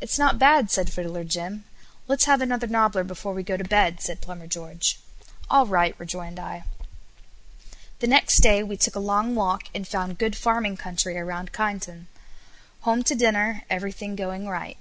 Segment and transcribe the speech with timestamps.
[0.00, 1.64] "It's not bad," said Fiddler Jim.
[2.06, 5.00] "Let's have another nobbler before we go to bed," said Plumber George.
[5.50, 6.62] "All right," rejoined I.
[7.98, 12.06] The next day we took a long walk; and found good farming country around Kyneton.
[12.82, 14.76] Home to dinner, everything going right.